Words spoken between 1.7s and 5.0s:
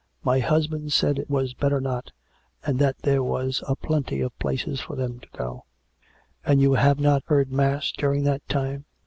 not, and that there was a plenty of places for